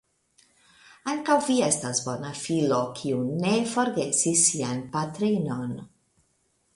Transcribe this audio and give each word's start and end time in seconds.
Ankaŭ 1.11 1.35
vi 1.49 1.57
estas 1.65 1.99
bona 2.05 2.31
filo, 2.39 2.79
kiu 3.01 3.19
ne 3.43 3.53
forgesis 3.73 4.47
sian 4.47 4.81
patrinon. 4.97 5.77